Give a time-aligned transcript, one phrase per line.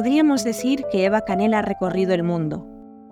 [0.00, 2.66] Podríamos decir que Eva Canel ha recorrido el mundo.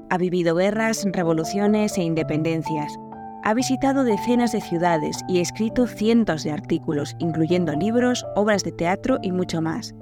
[0.09, 2.97] Ha vivido guerras, revoluciones e independencias.
[3.45, 9.19] Ha visitado decenas de ciudades y escrito cientos de artículos, incluyendo libros, obras de teatro
[9.21, 9.95] y mucho más.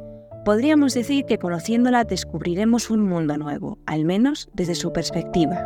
[0.45, 5.57] Podríamos decir que conociéndola descubriremos un mundo nuevo, al menos desde su perspectiva.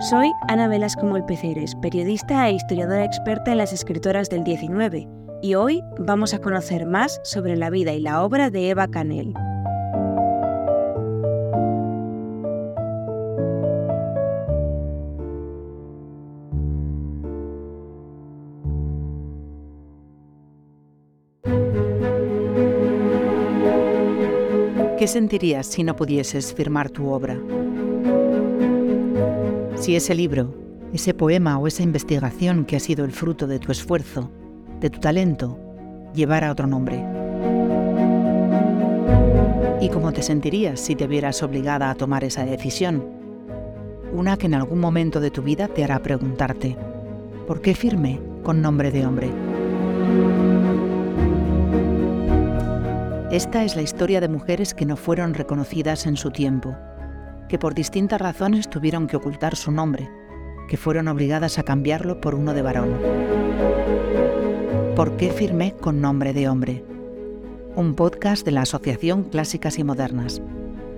[0.00, 5.06] Soy Ana Velasco Molpeceres, periodista e historiadora experta en las escritoras del 19,
[5.44, 9.34] y hoy vamos a conocer más sobre la vida y la obra de Eva Canel.
[24.98, 27.38] ¿Qué sentirías si no pudieses firmar tu obra?
[29.76, 30.54] Si ese libro,
[30.94, 34.30] ese poema o esa investigación que ha sido el fruto de tu esfuerzo,
[34.80, 35.58] de tu talento,
[36.14, 37.04] llevara otro nombre.
[39.80, 43.04] ¿Y cómo te sentirías si te vieras obligada a tomar esa decisión?
[44.12, 46.76] Una que en algún momento de tu vida te hará preguntarte,
[47.46, 49.30] ¿por qué firme con nombre de hombre?
[53.30, 56.76] Esta es la historia de mujeres que no fueron reconocidas en su tiempo
[57.48, 60.10] que por distintas razones tuvieron que ocultar su nombre,
[60.68, 62.94] que fueron obligadas a cambiarlo por uno de varón.
[64.96, 66.84] ¿Por qué firmé con nombre de hombre?
[67.74, 70.40] Un podcast de la Asociación Clásicas y Modernas,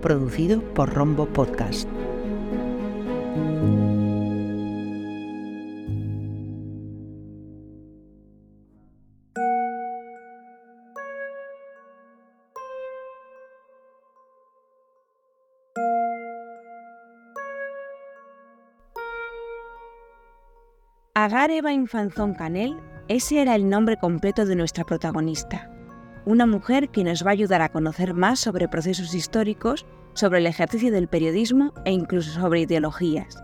[0.03, 1.89] producido por Rombo Podcast.
[21.15, 22.77] Agar Eva Infanzón Canel,
[23.09, 25.71] ese era el nombre completo de nuestra protagonista.
[26.25, 30.47] Una mujer que nos va a ayudar a conocer más sobre procesos históricos, sobre el
[30.47, 33.37] ejercicio del periodismo e incluso sobre ideologías.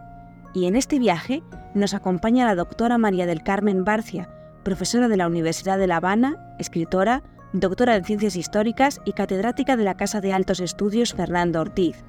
[0.53, 1.43] Y en este viaje
[1.75, 4.29] nos acompaña la doctora María del Carmen Barcia,
[4.65, 7.23] profesora de la Universidad de La Habana, escritora,
[7.53, 12.05] doctora en Ciencias Históricas y catedrática de la Casa de Altos Estudios Fernando Ortiz,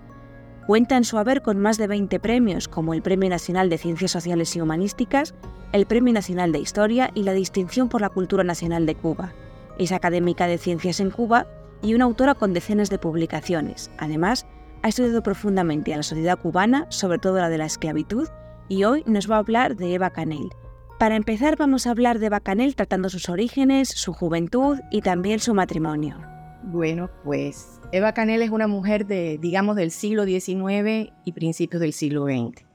[0.68, 4.12] Cuenta en su haber con más de 20 premios, como el Premio Nacional de Ciencias
[4.12, 5.36] Sociales y Humanísticas,
[5.74, 9.34] el Premio Nacional de Historia y la Distinción por la Cultura Nacional de Cuba.
[9.78, 11.48] Es académica de Ciencias en Cuba
[11.82, 13.92] y una autora con decenas de publicaciones.
[13.98, 14.46] Además,
[14.84, 18.30] ha estudiado profundamente a la sociedad cubana, sobre todo la de la esclavitud,
[18.70, 20.50] y hoy nos va a hablar de Eva Canel.
[20.98, 25.40] Para empezar, vamos a hablar de Eva Canel tratando sus orígenes, su juventud y también
[25.40, 26.22] su matrimonio.
[26.64, 31.94] Bueno, pues Eva Canel es una mujer de, digamos, del siglo XIX y principios del
[31.94, 32.66] siglo XX.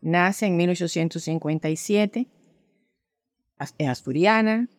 [0.00, 2.26] Nace en 1857,
[3.76, 4.70] es asturiana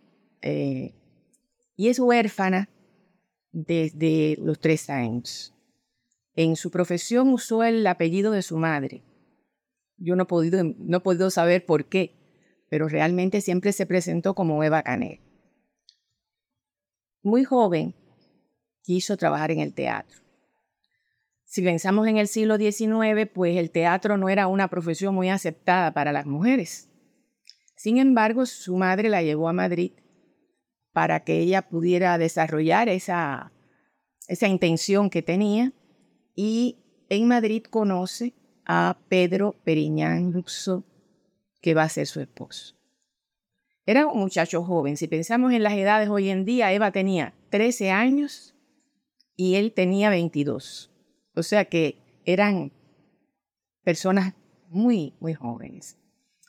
[0.41, 0.95] eh,
[1.75, 2.67] y es huérfana
[3.51, 5.53] desde los tres años.
[6.35, 9.03] En su profesión usó el apellido de su madre.
[9.97, 12.15] Yo no he podido, no he podido saber por qué,
[12.69, 15.19] pero realmente siempre se presentó como Eva Canel.
[17.21, 17.93] Muy joven,
[18.85, 20.21] quiso trabajar en el teatro.
[21.43, 25.93] Si pensamos en el siglo XIX, pues el teatro no era una profesión muy aceptada
[25.93, 26.89] para las mujeres.
[27.75, 29.93] Sin embargo, su madre la llevó a Madrid
[30.91, 33.51] para que ella pudiera desarrollar esa,
[34.27, 35.73] esa intención que tenía
[36.35, 36.77] y
[37.09, 38.33] en Madrid conoce
[38.65, 40.83] a Pedro Periñán Luxo,
[41.61, 42.75] que va a ser su esposo.
[43.85, 44.97] Era un muchacho joven.
[44.97, 48.54] Si pensamos en las edades hoy en día, Eva tenía 13 años
[49.35, 50.91] y él tenía 22.
[51.35, 52.71] O sea que eran
[53.83, 54.33] personas
[54.69, 55.97] muy, muy jóvenes.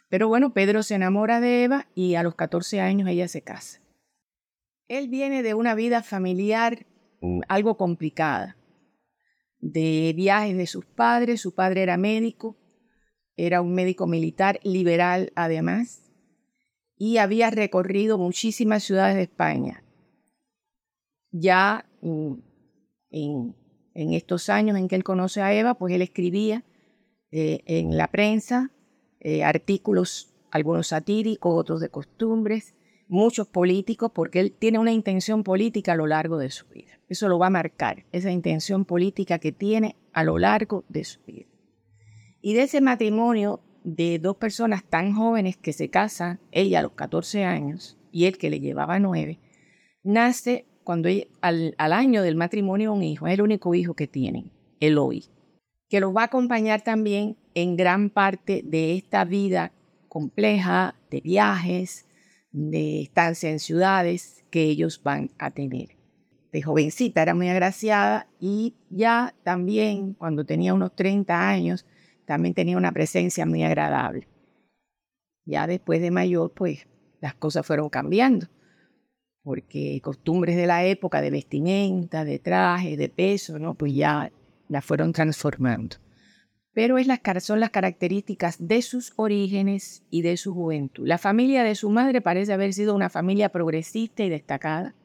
[0.09, 3.81] Pero bueno, Pedro se enamora de Eva y a los 14 años ella se casa.
[4.89, 6.87] Él viene de una vida familiar
[7.21, 8.57] mm, algo complicada,
[9.59, 12.57] de viajes de sus padres, su padre era médico,
[13.37, 16.03] era un médico militar liberal además,
[16.97, 19.83] y había recorrido muchísimas ciudades de España.
[21.33, 21.85] Ya
[23.17, 23.55] en,
[24.13, 26.65] estos años en que él conoce a Eva, pues él escribía
[27.31, 28.71] eh, en la prensa
[29.21, 32.75] eh, artículos, algunos satíricos, otros de costumbres,
[33.09, 37.01] muchos políticos, porque él tiene una intención política a lo largo de su vida.
[37.09, 41.21] Eso lo va a marcar, esa intención política que tiene a lo largo de su
[41.25, 41.47] vida.
[42.43, 46.93] Y de ese matrimonio de dos personas tan jóvenes que se casan, ella a los
[46.93, 49.39] 14 años y él que le llevaba 9,
[50.03, 51.09] nace cuando
[51.41, 55.25] al, año del matrimonio un hijo, es el único hijo que tienen, Eloy,
[55.89, 59.73] que los va a acompañar también en gran parte de esta vida
[60.07, 62.07] compleja de viajes,
[62.53, 65.89] de estancia en ciudades que ellos van a tener.
[66.53, 71.85] de jovencita era muy agraciada y ya también cuando tenía unos 30 años
[72.27, 74.29] también tenía una presencia muy agradable.
[75.45, 76.87] Ya después de mayor, pues
[77.21, 78.47] las cosas fueron cambiando,
[79.47, 83.75] porque costumbres de la época de vestimenta, de traje, de peso, ¿no?
[83.75, 84.33] Pues ya
[84.69, 85.99] las fueron transformando.
[86.73, 91.07] Pero es las, son las características de sus orígenes y de su juventud.
[91.07, 94.97] La familia de su madre parece haber sido una familia progresista y destacada.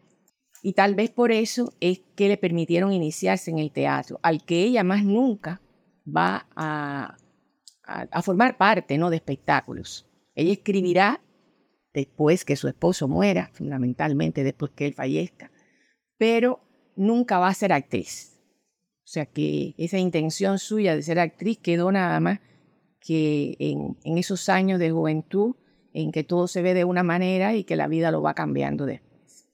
[0.63, 4.63] Y tal vez por eso es que le permitieron iniciarse en el teatro, al que
[4.63, 5.61] ella más nunca
[6.03, 7.15] va a,
[7.83, 9.11] a, formar parte ¿no?
[9.11, 10.09] de espectáculos.
[10.33, 11.21] Ella escribirá
[11.93, 15.51] después que su esposo muera, fundamentalmente después que él fallezca,
[16.17, 16.61] pero
[16.95, 18.39] nunca va a ser actriz.
[19.03, 22.39] O sea que esa intención suya de ser actriz quedó nada más
[22.99, 25.55] que en, en esos años de juventud
[25.93, 28.85] en que todo se ve de una manera y que la vida lo va cambiando
[28.85, 29.49] después.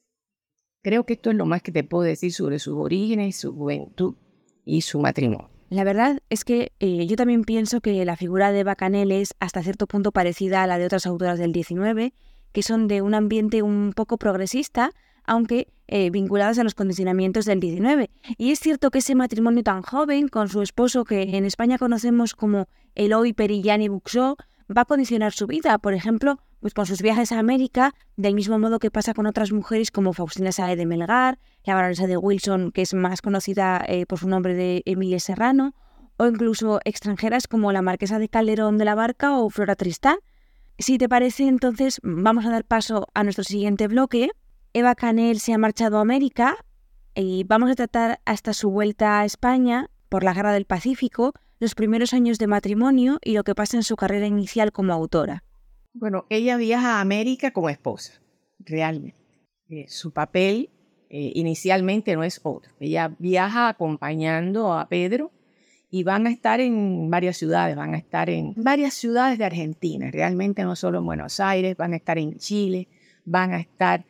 [0.83, 4.16] Creo que esto es lo más que te puedo decir sobre sus orígenes, su juventud
[4.63, 5.56] y su matrimonio.
[5.69, 9.64] La verdad es que eh, yo también pienso que la figura de Bacanel es hasta
[9.64, 12.14] cierto punto parecida a la de otras autoras del 19,
[12.54, 14.92] que son de un ambiente un poco progresista,
[15.25, 18.10] aunque eh, vinculadas a los condicionamientos del 19.
[18.38, 22.34] Y es cierto que ese matrimonio tan joven con su esposo, que en España conocemos
[22.34, 24.38] como Eloy Perillani Buxó,
[24.75, 25.78] va a condicionar su vida.
[25.78, 29.52] Por ejemplo, pues con sus viajes a América, del mismo modo que pasa con otras
[29.52, 34.06] mujeres como Faustina Sae de Melgar, la baronesa de Wilson, que es más conocida eh,
[34.06, 35.74] por su nombre de Emilia Serrano,
[36.18, 40.18] o incluso extranjeras como la marquesa de Calderón de la Barca o Flora Tristán.
[40.80, 44.31] Si te parece, entonces vamos a dar paso a nuestro siguiente bloque.
[44.74, 46.58] Eva Canel se ha marchado a América
[47.16, 51.75] y vamos a tratar hasta su vuelta a España por la Guerra del Pacífico, los
[51.75, 55.44] primeros años de matrimonio y lo que pasa en su carrera inicial como autora.
[55.94, 58.21] Bueno, ella viaja a América como esposa,
[58.59, 59.18] realmente.
[59.69, 60.69] Eh, su papel
[61.09, 62.71] eh, inicialmente no es otro.
[62.80, 65.31] Ella viaja acompañando a Pedro
[65.89, 70.12] y van a estar en varias ciudades, van a estar en varias ciudades de Argentina,
[70.12, 72.88] realmente no solo en Buenos Aires, van a estar en Chile,
[73.25, 74.06] van a estar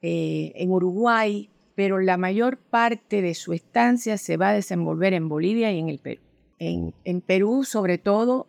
[0.00, 5.28] eh, en Uruguay, pero la mayor parte de su estancia se va a desenvolver en
[5.28, 6.22] Bolivia y en el Perú.
[6.58, 8.48] En, Perú, sobre todo,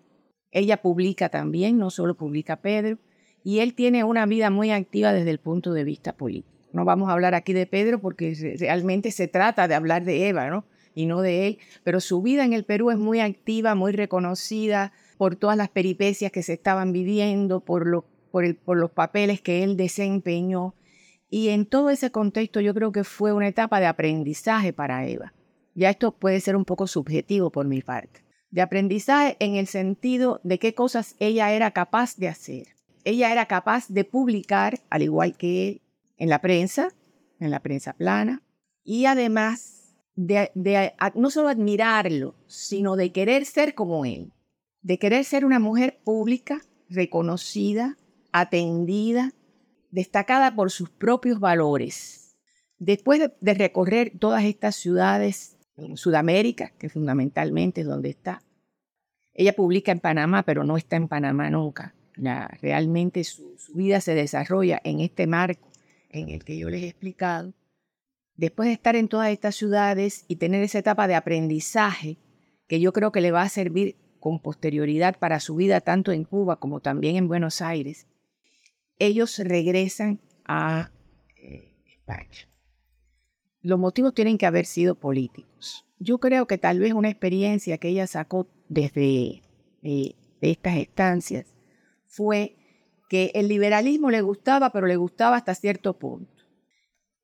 [0.52, 2.98] ella publica también, no solo publica Pedro,
[3.44, 6.50] y él tiene una vida muy activa desde el punto de vista político.
[6.72, 10.50] No vamos a hablar aquí de Pedro porque realmente se trata de hablar de Eva,
[10.50, 10.66] ¿no?
[10.94, 14.92] Y no de él, pero su vida en el Perú es muy activa, muy reconocida
[15.18, 19.78] por todas las peripecias que se estaban viviendo, por, por, por los papeles que él
[19.78, 20.76] desempeñó.
[21.30, 25.34] Y en todo ese contexto yo creo que fue una etapa de aprendizaje para Eva.
[25.80, 28.26] Ya esto puede ser un poco subjetivo por mi parte.
[28.52, 32.68] De aprendizaje en el sentido de qué cosas ella era capaz de hacer.
[33.06, 35.82] Ella era capaz de publicar, al igual que él,
[36.18, 36.90] en la prensa,
[37.40, 38.44] en la prensa plana,
[38.84, 40.52] y además de,
[41.16, 44.34] no solo admirarlo, sino de querer ser como él,
[44.82, 46.60] de querer ser una mujer pública,
[46.90, 47.98] reconocida,
[48.34, 49.32] atendida,
[49.92, 52.36] destacada por sus propios valores.
[52.80, 55.56] Después de recorrer todas estas ciudades
[55.86, 58.42] en Sudamérica, que fundamentalmente es donde está.
[59.34, 61.96] Ella publica en Panamá, pero no está en Panamá nunca.
[62.62, 65.70] realmente su, vida se desarrolla en este marco
[66.10, 67.54] en el que yo les he explicado.
[68.36, 72.18] Después de estar en todas estas ciudades y tener esa etapa de aprendizaje,
[72.68, 76.24] que yo creo que le va a servir con posterioridad para su vida tanto en
[76.24, 78.08] Cuba como también en Buenos Aires,
[78.98, 80.92] ellos regresan a
[81.38, 82.49] eh, España
[83.62, 85.86] los motivos tienen que haber sido políticos.
[86.00, 89.44] Yo creo que tal vez una experiencia que ella sacó desde
[89.84, 91.46] eh, estas estancias
[92.08, 92.56] fue
[93.10, 96.44] que el liberalismo le gustaba, pero le gustaba hasta cierto punto.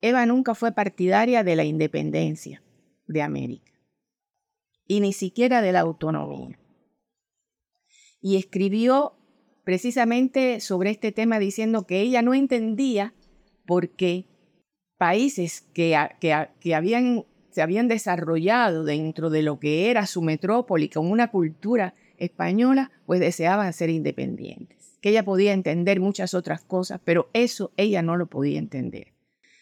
[0.00, 2.62] Eva nunca fue partidaria de la independencia
[3.06, 3.72] de América
[4.86, 6.58] y ni siquiera de la autonomía.
[8.20, 9.14] Y escribió
[9.64, 13.14] precisamente sobre este tema diciendo que ella no entendía
[13.64, 14.26] por qué
[14.96, 15.96] países que,
[17.50, 23.20] se habían desarrollado dentro de lo que era su metrópoli con una cultura española, pues
[23.20, 24.98] deseaban ser independientes.
[25.00, 29.12] Que ella podía entender muchas otras cosas, pero eso ella no lo podía entender.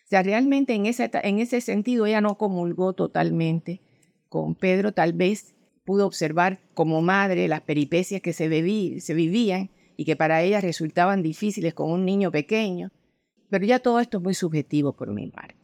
[0.04, 3.80] O sea, realmente en ese, en ese sentido ella no comulgó totalmente
[4.28, 10.04] con Pedro, tal vez pudo observar como madre las peripecias que se, se vivían y
[10.04, 12.90] que para ella resultaban difíciles con un niño pequeño,
[13.54, 15.54] pero ya todo esto es muy subjetivo por mi parte.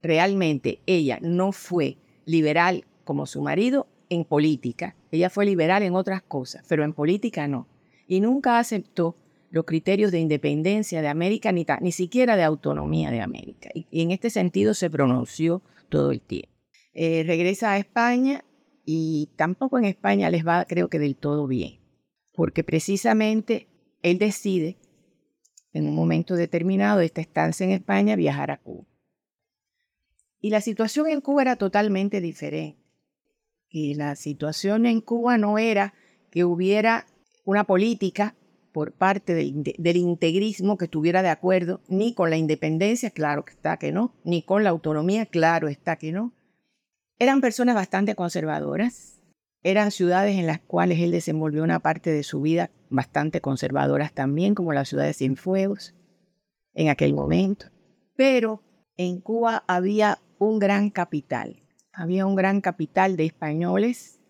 [0.00, 4.94] Realmente ella no fue liberal como su marido en política.
[5.10, 7.66] Ella fue liberal en otras cosas, pero en política no.
[8.06, 9.16] Y nunca aceptó
[9.50, 13.70] los criterios de independencia de América, ni, ni siquiera de autonomía de América.
[13.74, 16.52] Y, en este sentido se pronunció todo el tiempo.
[16.94, 18.44] Eh, regresa a España
[18.84, 21.80] y tampoco en España les va, creo que del todo bien,
[22.32, 23.66] porque precisamente
[24.04, 24.78] él decide
[25.72, 28.86] en un momento determinado de esta estancia en España viajar a Cuba.
[30.40, 32.80] Y la situación en Cuba era totalmente diferente.
[33.68, 35.94] Y la situación en Cuba no era
[36.30, 37.06] que hubiera
[37.44, 38.34] una política
[38.72, 43.76] por parte del, integrismo que estuviera de acuerdo ni con la independencia, claro que está
[43.76, 46.32] que no, ni con la autonomía, claro está que no.
[47.18, 49.19] Eran personas bastante conservadoras,
[49.62, 54.54] eran ciudades en las cuales él desenvolvió una parte de su vida bastante conservadoras también,
[54.54, 55.94] como la ciudad de Cienfuegos
[56.74, 57.66] en aquel momento.
[58.16, 58.62] Pero
[58.96, 61.62] en Cuba había un gran capital,
[61.92, 64.20] había un gran capital de españoles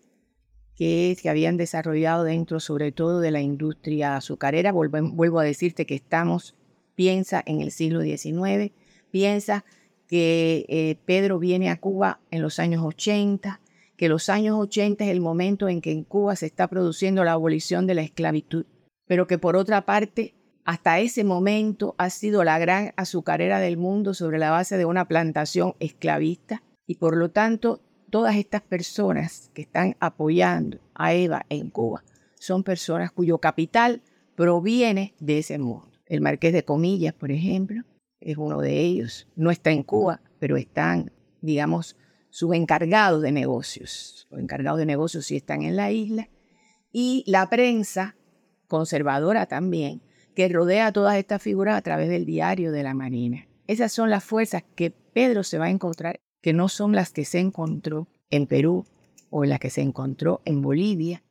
[0.75, 4.71] que se habían desarrollado dentro sobre todo de la industria azucarera.
[4.71, 6.55] Vuelvo, a decirte que estamos,
[6.95, 8.73] piensa en el siglo XIX,
[9.11, 9.63] piensa
[10.07, 13.60] que eh, Pedro viene a Cuba en los años 80,
[14.01, 17.33] que los años 80 es el momento en que en Cuba se está produciendo la
[17.33, 18.65] abolición de la esclavitud,
[19.05, 20.33] pero que por otra parte,
[20.65, 25.07] hasta ese momento ha sido la gran azucarera del mundo sobre la base de una
[25.07, 27.79] plantación esclavista y por lo tanto
[28.09, 32.03] todas estas personas que están apoyando a Eva en Cuba
[32.39, 34.01] son personas cuyo capital
[34.35, 35.91] proviene de ese mundo.
[36.07, 37.83] El marqués de Comillas, por ejemplo,
[38.19, 39.27] es uno de ellos.
[39.35, 41.97] No está en Cuba, pero están, digamos,
[42.31, 44.27] sus encargados de negocios.
[44.31, 46.29] Los encargados de negocios sí están en la isla.
[46.91, 48.15] Y la prensa,
[48.67, 50.01] conservadora también,
[50.33, 53.47] que rodea a todas estas figuras a través del diario de la Marina.
[53.67, 57.25] Esas son las fuerzas que Pedro se va a encontrar que no son las que
[57.25, 58.85] se encontró en Perú
[59.29, 61.23] o en las que se encontró en Bolivia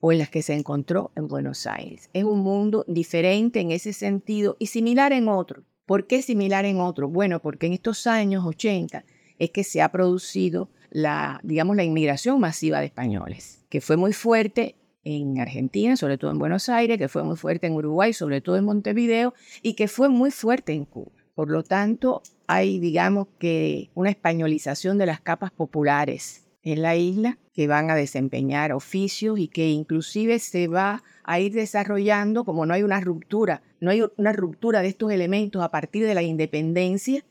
[0.00, 2.10] o en las que se encontró en Buenos Aires.
[2.12, 5.64] Es un mundo diferente en ese sentido y similar en otro.
[5.84, 7.08] ¿Por qué similar en otro?
[7.08, 9.04] Bueno, porque en estos años 80
[9.38, 14.12] es que se ha producido la, digamos, la inmigración masiva de españoles, que fue muy
[14.12, 18.40] fuerte en Argentina, sobre todo en Buenos Aires, que fue muy fuerte en Uruguay, sobre
[18.40, 21.12] todo en Montevideo, y que fue muy fuerte en Cuba.
[21.34, 27.38] Por lo tanto, hay, digamos, que una españolización de las capas populares en la isla
[27.52, 32.74] que van a desempeñar oficios y que inclusive se va a ir desarrollando, como no
[32.74, 37.24] hay una ruptura, no hay una ruptura de estos elementos a partir de la independencia,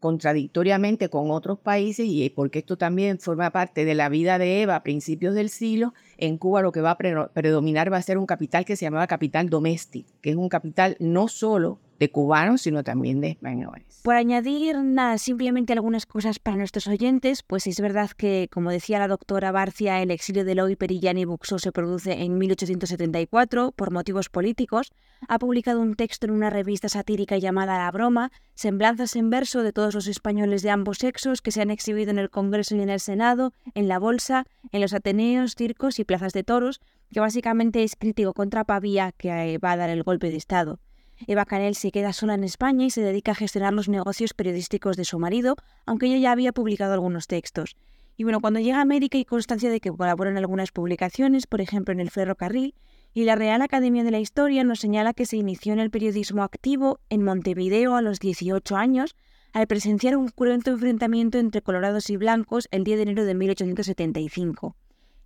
[0.00, 4.76] contradictoriamente con otros países, y porque esto también forma parte de la vida de Eva
[4.76, 8.26] a principios del siglo, en Cuba lo que va a predominar va a ser un
[8.26, 12.84] capital que se llamaba capital doméstico, que es un capital no solo de cubanos, sino
[12.84, 14.00] también de españoles.
[14.02, 18.98] Por añadir nada, simplemente algunas cosas para nuestros oyentes, pues es verdad que, como decía
[18.98, 23.90] la doctora Barcia, el exilio de Loy Perillán y Buxó se produce en 1874 por
[23.90, 24.92] motivos políticos.
[25.26, 29.72] Ha publicado un texto en una revista satírica llamada La Broma, semblanzas en verso de
[29.72, 32.90] todos los españoles de ambos sexos que se han exhibido en el Congreso y en
[32.90, 36.80] el Senado, en la Bolsa, en los Ateneos, circos y plazas de toros,
[37.12, 40.78] que básicamente es crítico contra Pavía, que va a dar el golpe de Estado.
[41.26, 44.96] Eva Canel se queda sola en España y se dedica a gestionar los negocios periodísticos
[44.96, 47.76] de su marido, aunque ella ya había publicado algunos textos.
[48.16, 51.60] Y bueno, cuando llega a América hay constancia de que colabora en algunas publicaciones, por
[51.60, 52.74] ejemplo en el ferrocarril,
[53.14, 56.42] y la Real Academia de la Historia nos señala que se inició en el periodismo
[56.42, 59.16] activo en Montevideo a los 18 años,
[59.52, 64.76] al presenciar un cruento enfrentamiento entre colorados y blancos el 10 de enero de 1875.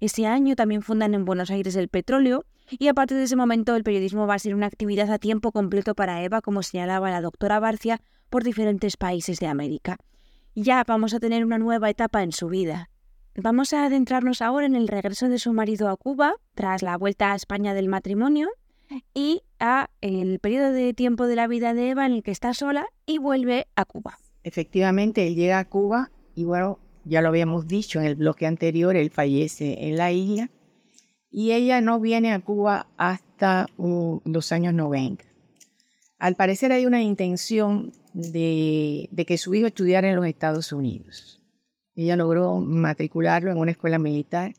[0.02, 3.76] Ese año también fundan en Buenos Aires el petróleo y a partir de ese momento
[3.76, 7.21] el periodismo va a ser una actividad a tiempo completo para Eva, como señalaba la
[7.21, 9.99] doctora Barcia, por diferentes países de América.
[10.56, 12.90] Ya vamos a tener una nueva etapa en su vida.
[13.37, 17.30] Vamos a adentrarnos ahora en el regreso de su marido a Cuba tras la vuelta
[17.30, 18.49] a España del matrimonio
[19.14, 22.54] y a el periodo de tiempo de la vida de Eva en el que está
[22.54, 24.18] sola y vuelve a Cuba.
[24.42, 28.97] Efectivamente, él llega a Cuba y bueno, ya lo habíamos dicho en el bloque anterior,
[28.97, 30.50] él fallece en la isla
[31.30, 35.25] y ella no viene a Cuba hasta uh, los años 90.
[36.18, 41.42] Al parecer hay una intención de, que su hijo estudiara en los Estados Unidos.
[41.94, 44.54] Ella logró matricularlo en una escuela militar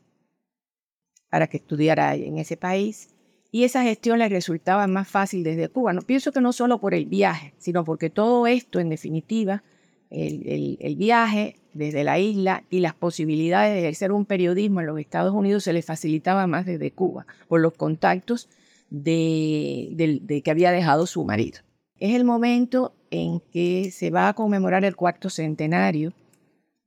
[1.30, 3.14] para que estudiara en ese país
[3.50, 5.92] y esa gestión le resultaba más fácil desde Cuba.
[5.92, 9.62] No, pienso que no solo por el viaje, sino porque todo esto, en definitiva,
[10.10, 15.34] el, viaje desde la isla y las posibilidades de ejercer un periodismo en los Estados
[15.34, 18.48] Unidos se le facilitaba más desde Cuba por los contactos
[18.90, 21.60] de, que había dejado su marido.
[21.98, 26.12] Es el momento en que se va a conmemorar el cuarto centenario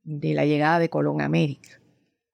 [0.04, 1.82] de la llegada de Colón a América.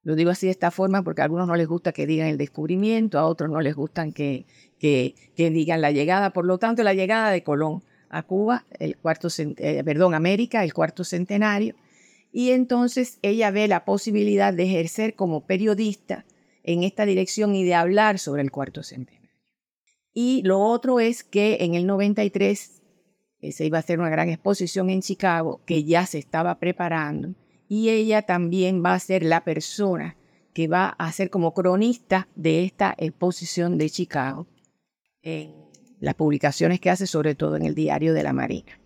[0.03, 2.37] Lo digo así de esta forma porque a algunos no les gusta que digan el
[2.37, 4.45] descubrimiento, a otros no les gustan que,
[4.77, 6.31] que, que digan la llegada.
[6.31, 10.73] Por lo tanto, la llegada de Colón a Cuba, el cuarto, eh, perdón, América, el
[10.73, 11.75] cuarto centenario,
[12.35, 16.25] Y entonces ella ve la posibilidad de ejercer como periodista
[16.63, 19.29] en esta dirección y de hablar sobre el cuarto centenario.
[20.13, 22.81] Y lo otro es que en el 93
[23.39, 27.35] eh, se iba a hacer una gran exposición en Chicago que ya se estaba preparando
[27.67, 30.17] y ella también va a ser la persona
[30.53, 34.47] que va a ser como cronista de esta exposición de Chicago
[35.21, 35.53] en
[35.99, 38.82] las publicaciones que hace sobre todo en el diario de la Marina.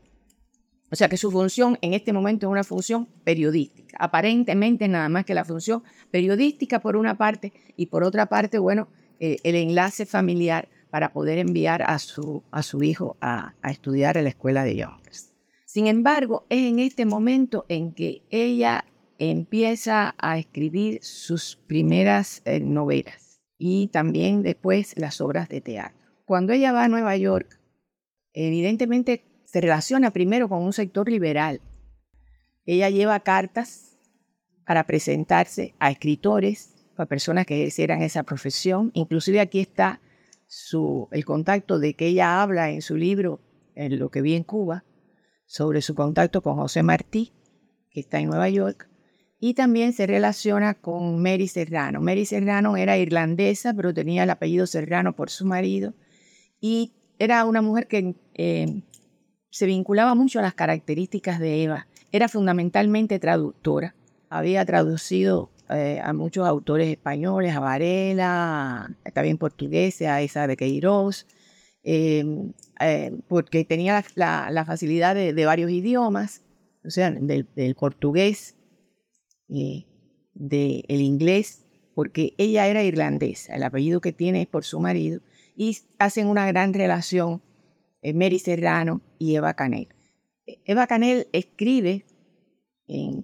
[0.89, 5.25] O sea que su función en este momento es una función periodística, aparentemente nada más
[5.25, 8.87] que la función periodística por una parte y por otra parte, bueno,
[9.19, 14.23] eh, el enlace familiar para poder enviar a su, a su hijo a, estudiar en
[14.23, 15.33] la escuela de Yonkers.
[15.65, 18.85] Sin embargo, es en este momento en que ella
[19.19, 25.97] empieza a escribir sus primeras eh, novelas y también después las obras de teatro.
[26.25, 27.59] Cuando ella va a Nueva York,
[28.33, 29.25] evidentemente
[29.57, 31.61] se relaciona primero con un sector liberal.
[32.67, 33.97] Ella lleva cartas
[34.67, 38.91] para presentarse a escritores, a personas que ejercieran esa profesión.
[38.93, 39.99] Inclusive aquí está
[41.11, 43.41] el contacto de que ella habla en su libro,
[43.73, 44.83] en lo que vi en Cuba,
[45.47, 47.33] sobre su contacto con José Martí,
[47.89, 48.87] que está en Nueva York,
[49.39, 51.99] y también se relaciona con Mary Serrano.
[51.99, 55.95] Mary Serrano era irlandesa, pero tenía el apellido Serrano por su marido,
[56.61, 58.83] y era una mujer que eh,
[59.49, 61.87] se vinculaba mucho a las características de Eva.
[62.11, 63.95] Era fundamentalmente traductora.
[64.29, 71.27] Había traducido eh, a muchos autores españoles, a Varela, también portugueses, a Isa de Queiroz,
[71.83, 76.41] em, eh, porque tenía la, facilidad de, varios idiomas,
[76.85, 78.55] o sea, del, portugués,
[79.49, 79.85] eh,
[80.33, 85.19] del inglés, porque ella era irlandesa, el apellido que tiene es por su marido,
[85.55, 87.41] y hacen una gran relación
[88.13, 89.89] Mary Serrano y Eva Canel.
[90.65, 92.05] Eva Canel escribe,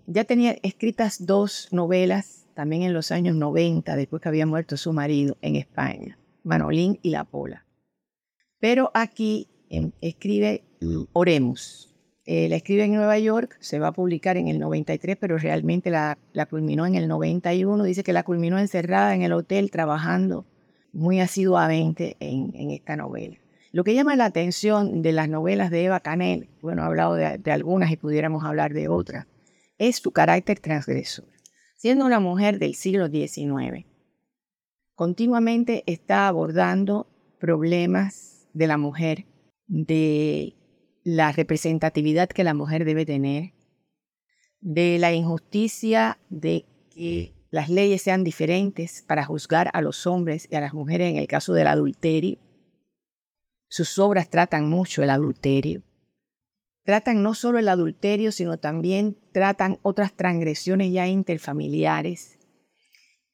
[0.08, 4.94] ya tenía escritas dos novelas también en los años 90, después que había muerto su
[4.94, 7.66] marido en España, Manolín y La Pola.
[8.60, 10.64] Pero aquí em, escribe
[11.14, 11.90] Oremos.
[12.26, 15.90] Eh, la escribe en Nueva York, se va a publicar en el 93, pero realmente
[15.90, 16.18] la,
[16.50, 17.84] culminó en el 91.
[17.84, 20.46] Dice que la culminó encerrada en el hotel trabajando
[20.94, 23.43] muy asiduamente en esta novela.
[23.74, 27.52] Lo que llama la atención de las novelas de Eva Canel, bueno, he hablado de,
[27.52, 29.26] algunas y pudiéramos hablar de otras,
[29.80, 31.26] es su carácter transgresor.
[31.76, 33.88] Siendo una mujer del siglo XIX,
[34.94, 37.08] continuamente está abordando
[37.40, 39.26] problemas de la mujer,
[39.66, 40.54] de
[41.04, 43.54] la representatividad que la mujer debe tener,
[44.62, 50.56] de la injusticia de que las leyes sean diferentes para juzgar a los hombres y
[50.58, 52.38] a las mujeres en el caso del adulterio,
[53.74, 55.82] sus obras tratan mucho el adulterio.
[56.86, 62.38] Tratan no solo el adulterio, sino también tratan otras transgresiones ya interfamiliares.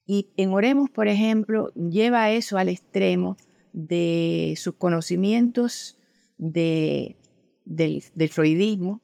[0.05, 3.35] Y en Oremos, por ejemplo, lleva eso al extremo
[3.73, 5.97] de sus conocimientos
[6.37, 7.17] de,
[7.65, 9.01] del, freudismo,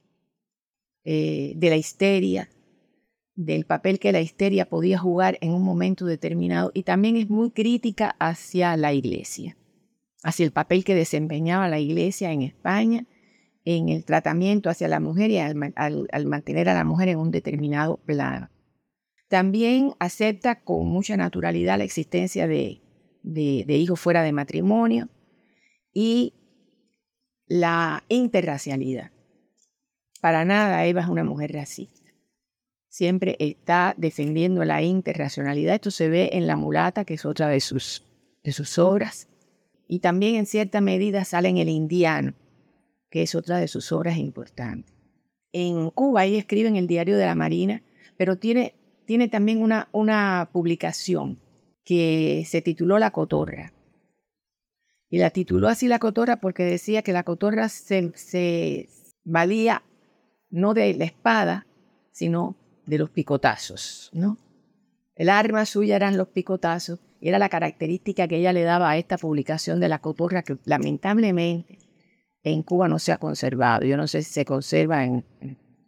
[1.04, 2.50] eh, de la histeria,
[3.36, 7.52] del papel que la histeria podía jugar en un momento determinado y también es muy
[7.52, 9.58] crítica hacia la iglesia
[10.26, 13.06] hacia el papel que desempeñaba la iglesia en España
[13.64, 15.56] en el tratamiento hacia la mujer y al,
[16.26, 18.50] mantener a la mujer en un determinado plano.
[19.28, 22.82] También acepta con mucha naturalidad la existencia de,
[23.22, 25.10] de hijos fuera de matrimonio
[25.94, 26.34] y
[27.46, 29.12] la interracialidad.
[30.22, 32.12] Para nada Eva es una mujer racista.
[32.88, 35.76] Siempre está defendiendo la interracionalidad.
[35.76, 38.04] Esto se ve en La mulata, que es otra de sus,
[38.44, 39.28] de sus obras
[39.88, 42.34] y también en cierta medida sale en El Indiano,
[43.10, 44.94] que es otra de sus obras importantes.
[45.52, 47.82] En Cuba ella escribe en el Diario de la Marina,
[48.18, 48.74] pero tiene,
[49.32, 51.40] también una, una publicación
[51.84, 53.72] que se tituló La Cotorra.
[55.10, 58.90] Y la tituló así La Cotorra porque decía que la cotorra se, se
[59.24, 59.84] valía
[60.50, 61.68] no de la espada,
[62.12, 64.38] sino de los picotazos, ¿no?
[65.16, 69.18] El arma suya eran los picotazos era la característica que ella le daba a esta
[69.18, 71.80] publicación de la cotorra que lamentablemente
[72.44, 73.86] en Cuba no se ha conservado.
[73.86, 75.26] Yo no sé si se conserva en,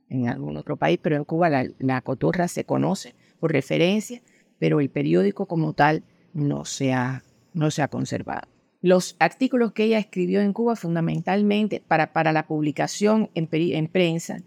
[0.10, 4.22] en algún otro país, pero en Cuba la, cotorra se conoce por referencia,
[4.60, 8.48] pero el periódico como tal no se ha, no se ha conservado.
[8.82, 14.40] Los artículos que ella escribió en Cuba fundamentalmente para, para la publicación en, en prensa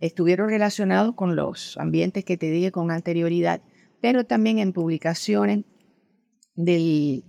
[0.00, 3.62] estuvieron relacionados con los ambientes que te dije con anterioridad,
[4.00, 5.64] pero también en publicaciones
[6.54, 7.24] del,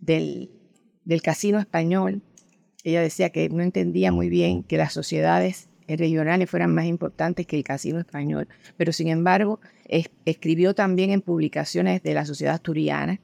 [0.00, 2.22] del, casino español.
[2.84, 7.56] Ella decía que no entendía muy bien que las sociedades regionales fueran más importantes que
[7.56, 9.60] el casino español, pero sin embargo
[10.24, 13.20] escribió también en publicaciones de la sociedad asturiana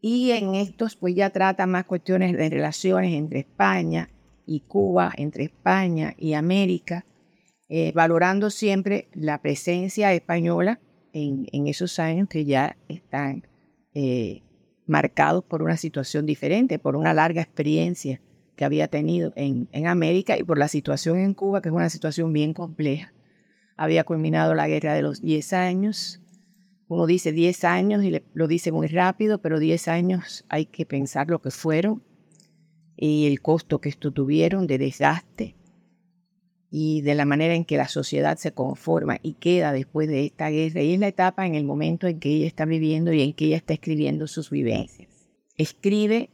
[0.00, 4.10] y en estos pues ya trata más cuestiones de relaciones entre España
[4.46, 7.06] y Cuba, entre España y América,
[7.70, 10.78] eh, valorando siempre la presencia española
[11.14, 13.46] en, esos años que ya están
[13.94, 14.42] eh,
[14.86, 18.20] marcados por una situación diferente, por una larga experiencia
[18.56, 22.32] que había tenido en, América y por la situación en Cuba, que es una situación
[22.32, 23.12] bien compleja.
[23.76, 26.20] Había culminado la guerra de los 10 años.
[26.86, 31.28] Uno dice 10 años y lo dice muy rápido, pero 10 años hay que pensar
[31.28, 32.02] lo que fueron
[32.96, 35.56] y el costo que esto tuvieron de desgaste
[36.76, 40.50] y de la manera en que la sociedad se conforma y queda después de esta
[40.50, 40.82] guerra.
[40.82, 43.44] Y es la etapa en el momento en que ella está viviendo y en que
[43.44, 45.08] ella está escribiendo sus vivencias.
[45.56, 46.30] Escribe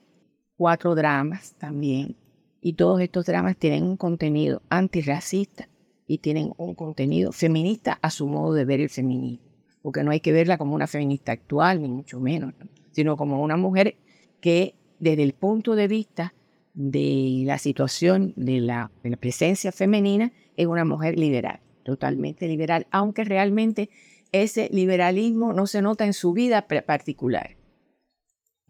[0.57, 2.17] cuatro dramas también
[2.63, 5.69] y todos estos dramas tienen un contenido antirracista
[6.07, 9.45] y tienen un contenido feminista a su modo de ver el feminismo.
[9.83, 12.55] Porque no hay que verla como una feminista actual, ni mucho menos,
[12.93, 13.97] sino como una mujer
[14.41, 16.33] que desde el punto de vista
[16.81, 18.91] de la situación de la,
[19.21, 23.91] presencia femenina es una mujer liberal, totalmente liberal, aunque realmente
[24.33, 27.57] ese liberalismo no se nota en su vida particular.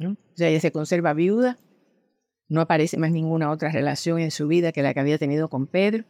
[0.01, 1.59] O sea, ella se conserva viuda,
[2.49, 5.69] no aparece más ninguna otra relación en su vida que la que había tenido con
[5.69, 6.05] Pedro.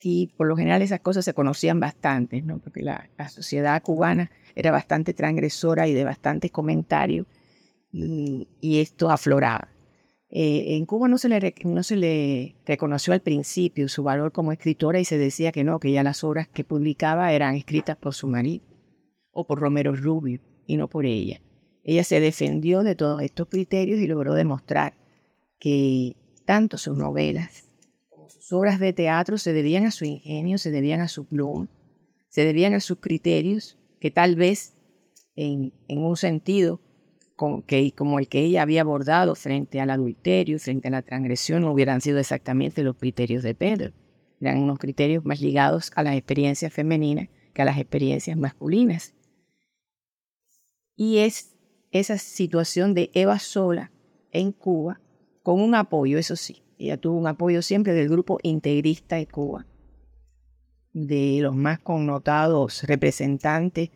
[0.00, 2.58] Y por lo general esas cosas se conocían bastante, ¿no?
[2.58, 7.26] porque la, sociedad cubana era bastante transgresora y de bastantes comentarios,
[7.92, 9.73] y esto afloraba.
[10.36, 15.16] Eh, en Cuba no se, le, reconoció al principio su valor como escritora y se
[15.16, 18.64] decía que no, que ya las obras que publicaba eran escritas por su marido
[19.30, 21.40] o por Romero Rubio y no por ella.
[21.84, 24.94] Ella se defendió de todos estos criterios y logró demostrar
[25.60, 27.68] que tanto sus novelas
[28.10, 31.68] como sus obras de teatro se debían a su ingenio, se debían a su pluma,
[32.28, 34.74] se debían a sus criterios, que tal vez
[35.36, 36.80] en un sentido
[37.66, 42.00] que, como el que ella había abordado frente al adulterio, frente a la transgresión, hubieran
[42.00, 43.92] sido exactamente los criterios de Pedro.
[44.40, 49.14] Eran unos criterios más ligados a las experiencias femeninas que a las experiencias masculinas.
[50.96, 51.56] Y es
[51.90, 53.90] esa situación de Eva sola
[54.30, 55.00] en Cuba,
[55.42, 59.66] con un apoyo, eso sí, ella tuvo un apoyo siempre del grupo integrista de Cuba,
[60.92, 63.90] de los más connotados representantes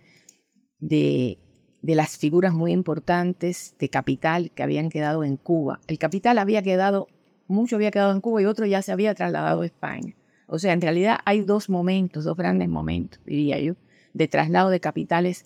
[0.79, 1.39] de
[1.83, 5.81] de las figuras muy importantes de capital que habían quedado en Cuba.
[5.87, 7.09] El capital había quedado,
[7.47, 10.15] mucho había quedado en Cuba y otro ya se había trasladado a España.
[10.47, 13.75] O sea, en realidad hay dos momentos, dos grandes momentos, diría yo,
[14.15, 15.45] de traslado de capitales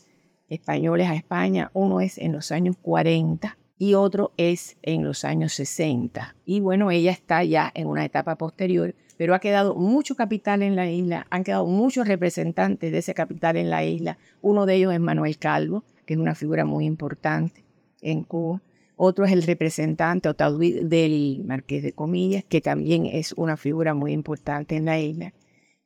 [0.49, 1.71] españoles a España.
[1.75, 6.37] Uno es en los años 40 y otro es en los años 60.
[6.45, 10.77] Y bueno, ella está ya en una etapa posterior, pero ha quedado mucho capital en
[10.77, 14.19] la isla, han quedado muchos representantes de ese capital en la isla.
[14.41, 17.65] Uno de ellos es Manuel Calvo, que es una figura muy importante
[18.01, 18.63] en Cuba.
[18.97, 24.13] Otro es el representante Otaudí del Marqués de Comillas, que también es una figura muy
[24.13, 25.33] importante en la isla.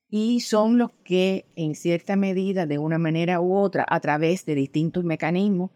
[0.09, 4.55] Y son los que, en cierta medida, de una manera u otra, a través de
[4.55, 5.71] distintos mecanismos,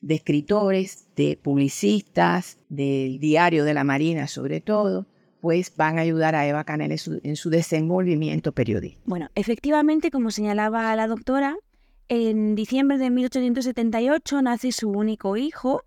[0.00, 5.06] de escritores, de publicistas, del diario de la Marina sobre todo,
[5.40, 9.02] pues van a ayudar a Eva Canel en su, en su desenvolvimiento periodístico.
[9.06, 11.56] Bueno, efectivamente, como señalaba la doctora,
[12.08, 15.82] en diciembre de 1878 nace su único hijo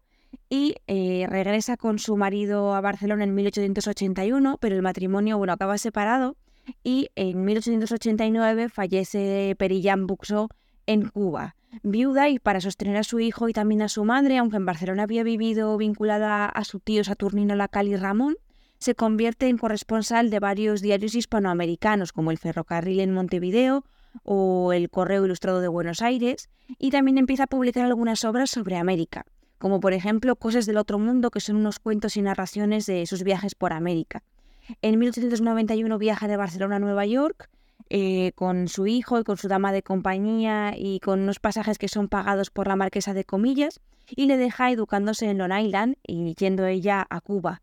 [0.50, 5.78] y eh, regresa con su marido a Barcelona en 1881, pero el matrimonio bueno, acaba
[5.78, 6.36] separado
[6.84, 10.50] y en 1889 fallece Perillán Buxó
[10.86, 14.58] en Cuba, viuda y para sostener a su hijo y también a su madre, aunque
[14.58, 18.36] en Barcelona había vivido vinculada a su tío Saturnino Lacal y Ramón,
[18.80, 23.84] se convierte en corresponsal de varios diarios hispanoamericanos como el Ferrocarril en Montevideo
[24.24, 28.78] o el Correo Ilustrado de Buenos Aires, y también empieza a publicar algunas obras sobre
[28.78, 29.26] América,
[29.58, 33.24] como por ejemplo Cosas del Otro Mundo, que son unos cuentos y narraciones de sus
[33.24, 34.24] viajes por América.
[34.82, 37.50] En 1891 viaja de Barcelona a Nueva York
[37.90, 41.88] eh, con su hijo y con su dama de compañía y con unos pasajes que
[41.88, 46.36] son pagados por la marquesa de Comillas y le deja educándose en Long Island y
[46.36, 47.62] yendo ella a Cuba.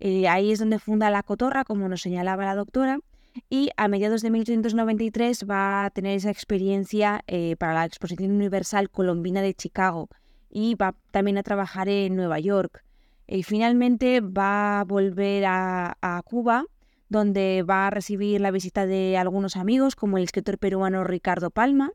[0.00, 3.00] Eh, ahí es donde funda La Cotorra, como nos señalaba la doctora,
[3.48, 8.90] y a mediados de 1893 va a tener esa experiencia eh, para la Exposición Universal
[8.90, 10.08] Colombina de Chicago
[10.50, 12.82] y va también a trabajar en Nueva York.
[13.26, 16.64] Y finalmente va a volver a, Cuba,
[17.08, 21.92] donde va a recibir la visita de algunos amigos, como el escritor peruano Ricardo Palma,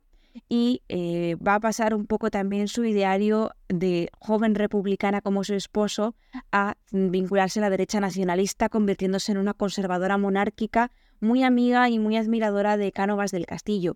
[0.48, 5.56] y eh, va a pasar un poco también su ideario de joven republicana como su
[5.56, 6.16] esposo
[6.52, 12.18] a vincularse a la derecha nacionalista, convirtiéndose en una conservadora monárquica muy amiga y muy
[12.18, 13.96] admiradora de Cánovas del Castillo.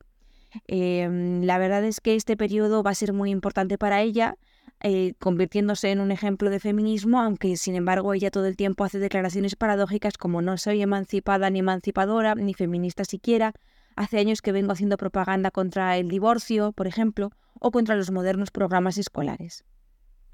[0.67, 4.37] Em, la verdad es que este periodo va a ser muy importante para ella,
[4.81, 8.99] eh, convirtiéndose en un ejemplo de feminismo, aunque sin embargo ella todo el tiempo hace
[8.99, 13.53] declaraciones paradójicas como no soy emancipada ni emancipadora, ni feminista siquiera.
[13.95, 18.51] Hace años que vengo haciendo propaganda contra el divorcio, por ejemplo, o contra los modernos
[18.51, 19.63] programas escolares.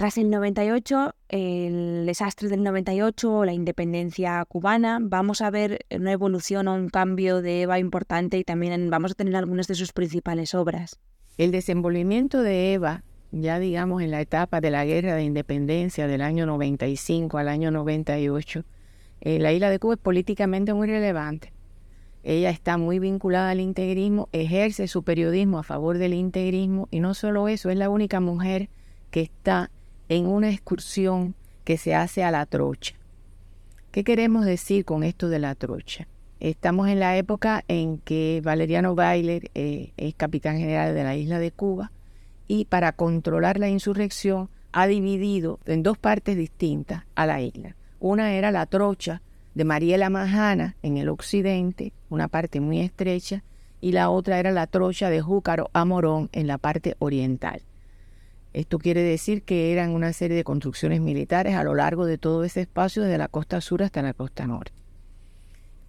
[0.01, 6.67] Tras el 98, el desastre del 98, la independencia cubana, vamos a ver una evolución
[6.67, 10.55] o un cambio de Eva importante y también vamos a tener algunas de sus principales
[10.55, 10.99] obras.
[11.37, 16.23] El desenvolvimiento de Eva, ya digamos en la etapa de la guerra de independencia del
[16.23, 18.63] año 95 al año 98,
[19.19, 21.53] en la isla de Cuba es políticamente muy relevante.
[22.23, 27.13] Ella está muy vinculada al integrismo, ejerce su periodismo a favor del integrismo y no
[27.13, 28.71] solo eso, es la única mujer
[29.11, 29.69] que está
[30.11, 32.95] en una excursión que se hace a la trocha.
[33.93, 36.05] ¿Qué queremos decir con esto de la trocha?
[36.41, 41.39] Estamos en la época en que Valeriano Bailer eh, es capitán general de la isla
[41.39, 41.93] de Cuba
[42.49, 47.77] y para controlar la insurrección ha dividido en dos partes distintas a la isla.
[48.01, 49.21] Una era la trocha
[49.55, 53.45] de Mariela Majana en el occidente, una parte muy estrecha,
[53.79, 57.61] y la otra era la trocha de Júcaro a Morón en la parte oriental.
[58.53, 62.43] Esto quiere decir que eran una serie de construcciones militares a lo largo de todo
[62.43, 64.73] ese espacio, desde la costa sur hasta la costa norte.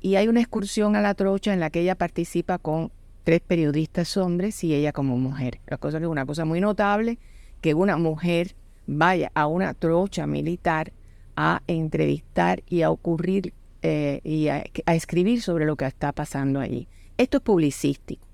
[0.00, 2.92] Y hay una excursión a la trocha en la que ella participa con
[3.24, 5.60] tres periodistas hombres y ella como mujer.
[5.66, 7.18] La cosa es una cosa muy notable
[7.60, 8.54] que una mujer
[8.86, 10.92] vaya a una trocha militar
[11.36, 16.88] a entrevistar y a ocurrir eh, y a escribir sobre lo que está pasando allí.
[17.16, 18.31] Esto es publicístico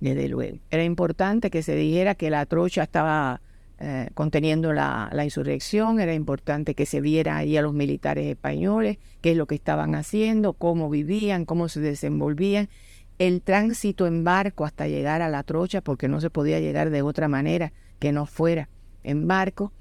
[0.00, 0.58] desde luego.
[0.70, 3.40] Era importante que se dijera que la trocha estaba
[3.78, 9.30] eh, conteniendo la, insurrección, era importante que se viera ahí a los militares españoles, qué
[9.30, 12.68] es lo que estaban haciendo, cómo vivían, cómo se desenvolvían,
[13.18, 17.02] el tránsito en barco hasta llegar a la trocha, porque no se podía llegar de
[17.02, 18.68] otra manera que no fuera
[19.02, 19.72] en barco.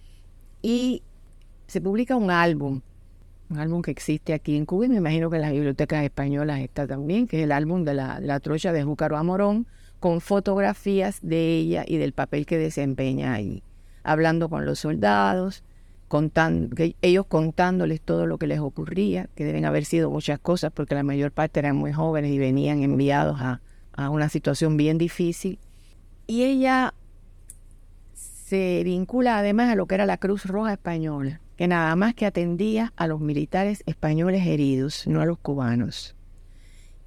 [0.61, 1.03] Y
[1.67, 2.81] se publica un álbum,
[3.49, 6.59] un álbum que existe aquí en Cuba y me imagino que en las bibliotecas españolas
[6.59, 9.23] está también, que es el álbum de la, trocha de Júcaro a
[9.99, 13.63] con fotografías de ella y del papel que desempeña ahí,
[14.03, 15.63] hablando con los soldados,
[16.07, 20.95] contando, ellos contándoles todo lo que les ocurría, que deben haber sido muchas cosas porque
[20.95, 23.61] la mayor parte eran muy jóvenes y venían enviados a,
[23.93, 25.59] a una situación bien difícil.
[26.27, 26.93] Y ella
[28.13, 32.25] se vincula además a lo que era la Cruz Roja Española, que nada más que
[32.25, 36.15] atendía a los militares españoles heridos, no a los cubanos.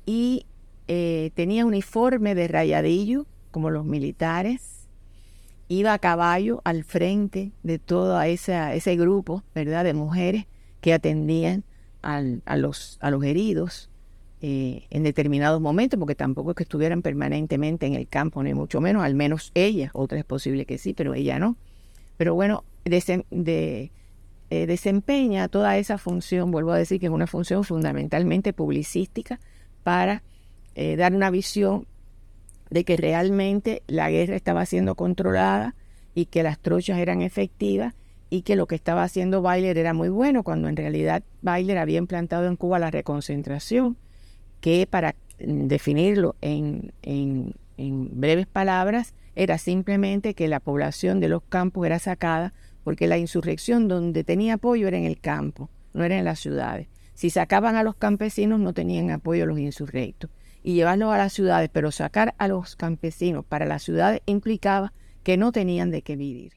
[0.06, 0.46] Y
[0.88, 4.88] eh, tenía uniforme de rayadillo, como los militares,
[5.68, 10.46] iba a caballo al frente de todo ese grupo, ¿verdad?, de mujeres
[10.80, 11.64] que atendían
[12.02, 12.20] a,
[12.56, 13.88] los, a los heridos
[14.40, 18.80] eh, en determinados momentos, porque tampoco es que estuvieran permanentemente en el campo, ni mucho
[18.80, 21.56] menos, al menos ella, otra es posible que sí, pero ella no.
[22.16, 28.52] Pero bueno, eh, desempeña toda esa función, vuelvo a decir que es una función fundamentalmente
[28.52, 29.40] publicística
[29.84, 30.22] para
[30.74, 31.86] eh, dar una visión
[32.70, 35.74] de que realmente la guerra estaba siendo controlada
[36.14, 37.94] y que las trochas eran efectivas
[38.30, 41.98] y que lo que estaba haciendo Bailer era muy bueno, cuando en realidad Bailer había
[41.98, 43.98] implantado en Cuba la reconcentración,
[44.62, 51.84] que para definirlo en, en breves palabras, era simplemente que la población de los campos
[51.84, 52.54] era sacada
[52.84, 56.88] porque la insurrección donde tenía apoyo era en el campo, no era en las ciudades.
[57.14, 60.30] Si sacaban a los campesinos no tenían apoyo los insurrectos
[60.62, 65.36] y llevarlos a las ciudades, pero sacar a los campesinos para las ciudades implicaba que
[65.36, 66.54] no tenían de qué vivir.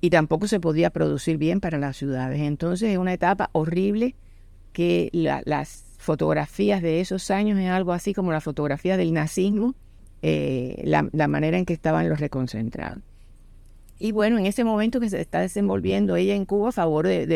[0.00, 2.40] Y tampoco se podía producir bien para las ciudades.
[2.40, 4.16] Entonces es una etapa horrible
[4.72, 9.74] que las fotografías de esos años es algo así como la fotografía del nazismo,
[10.22, 13.02] eh, la, manera en que estaban los reconcentrados.
[13.98, 17.26] Y bueno, en ese momento que se está desenvolviendo ella en Cuba a favor de,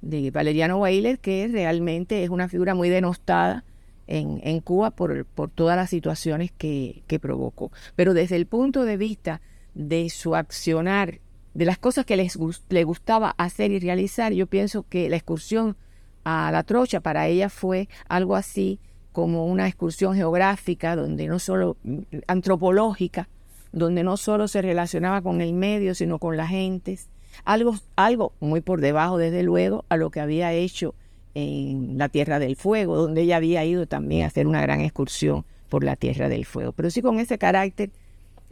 [0.00, 3.64] de, Valeriano Weiler, que realmente es una figura muy denostada
[4.06, 7.70] en, Cuba por, por, todas las situaciones que, provocó.
[7.96, 9.40] Pero desde el punto de vista
[9.74, 11.20] de su accionar,
[11.54, 12.38] de las cosas que les
[12.68, 15.76] le gustaba hacer y realizar, yo pienso que la excursión
[16.24, 18.78] a la trocha para ella fue algo así
[19.12, 23.28] como una excursión geográfica, donde no solo mm, antropológica,
[23.72, 27.08] donde no solo se relacionaba con el medio, sino con las gentes,
[27.44, 30.94] algo, algo muy por debajo, desde luego, a lo que había hecho
[31.34, 35.44] en la Tierra del Fuego, donde ella había ido también a hacer una gran excursión
[35.68, 37.90] por la Tierra del Fuego, pero sí con ese carácter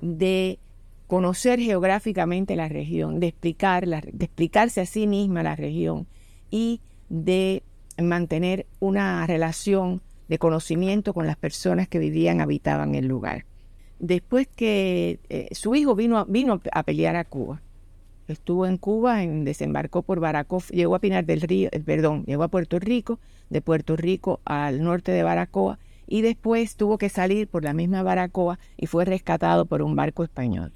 [0.00, 0.58] de
[1.06, 6.06] conocer geográficamente la región, de, explicar de explicarse a sí misma la región
[6.50, 7.62] y de
[8.00, 13.44] mantener una relación de conocimiento con las personas que vivían, habitaban el lugar.
[13.98, 17.60] Después que eh, su hijo vino, vino a pelear a Cuba,
[18.32, 22.42] estuvo en Cuba, en, desembarcó por Baracoa, llegó a Pinar del Río, eh, perdón, llegó
[22.42, 27.48] a Puerto Rico, de Puerto Rico al norte de Baracoa y después tuvo que salir
[27.48, 30.72] por la misma Baracoa y fue rescatado por un barco español.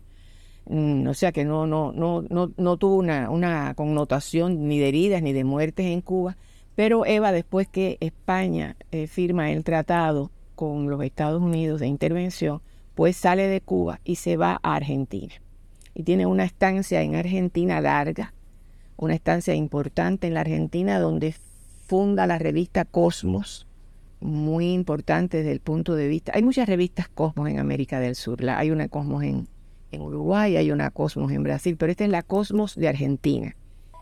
[0.67, 4.89] Mm, o sea que no, no, no, no, no tuvo una, una connotación ni de
[4.89, 6.37] heridas ni de muertes en Cuba,
[6.75, 12.63] pero Eva, después que España eh, firma el tratado con los Estados Unidos de intervención,
[12.95, 15.35] pues sale de Cuba y se va a Argentina
[15.95, 18.35] y tiene una estancia en Argentina larga,
[18.97, 21.35] una estancia importante en la Argentina donde
[21.87, 23.67] funda la revista Cosmos,
[24.21, 26.33] muy importante desde el punto de vista.
[26.35, 28.49] Hay muchas revistas Cosmos en América del Sur.
[28.49, 29.49] hay una Cosmos en,
[29.93, 33.55] en Uruguay, hay una Cosmos en Brasil, pero esta es la Cosmos de Argentina,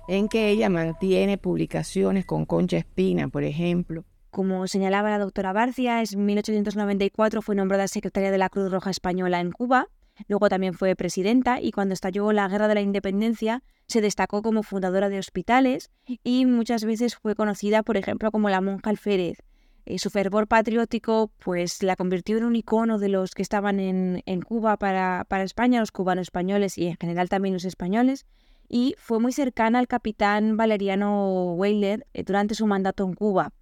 [0.09, 4.05] en que ella mantiene publicaciones con Concha Espina, por ejemplo.
[4.31, 9.40] Como señalaba la doctora Barcia, en 1894 fue nombrada secretaria de la Cruz Roja Española
[9.40, 9.88] en Cuba
[10.29, 14.62] Luego también fue presidenta y cuando estalló la Guerra de la Independencia se destacó como
[14.62, 15.90] fundadora de hospitales
[16.22, 19.38] y muchas veces fue conocida, por ejemplo, como la monja alférez.
[19.85, 24.42] Eh, su fervor patriótico pues la convirtió en un icono de los que estaban en,
[24.42, 28.27] Cuba para, para España, los cubanos españoles y en general también los españoles,
[28.68, 33.53] y fue muy cercana al capitán Valeriano Weyler eh, durante su mandato en Cuba.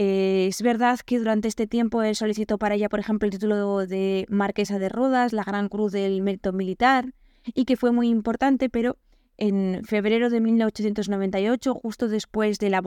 [0.00, 3.84] Eh, es verdad que durante este tiempo él solicitó para ella, por ejemplo, el título
[3.84, 7.14] de Marquesa de Rodas, la Gran Cruz del Mérito Militar,
[7.52, 8.96] y que fue muy importante, pero
[9.38, 12.80] en febrero de 1898, justo después de la,